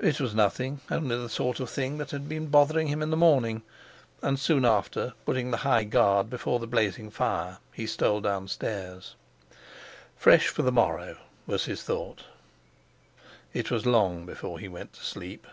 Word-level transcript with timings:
It 0.00 0.18
was 0.20 0.34
nothing—only 0.34 1.16
the 1.16 1.28
sort 1.28 1.60
of 1.60 1.70
thing 1.70 1.98
that 1.98 2.10
had 2.10 2.28
been 2.28 2.48
bothering 2.48 2.88
him 2.88 3.00
in 3.00 3.10
the 3.10 3.16
morning. 3.16 3.62
And 4.20 4.36
soon 4.36 4.64
after, 4.64 5.12
putting 5.24 5.52
the 5.52 5.58
high 5.58 5.84
guard 5.84 6.28
before 6.28 6.58
the 6.58 6.66
blazing 6.66 7.08
fire, 7.08 7.58
he 7.72 7.86
stole 7.86 8.20
downstairs. 8.20 9.14
Fresh 10.16 10.48
for 10.48 10.62
the 10.62 10.72
morrow! 10.72 11.18
was 11.46 11.66
his 11.66 11.84
thought. 11.84 12.24
It 13.52 13.70
was 13.70 13.86
long 13.86 14.26
before 14.26 14.58
he 14.58 14.66
went 14.66 14.92
to 14.94 15.04
sleep.... 15.04 15.46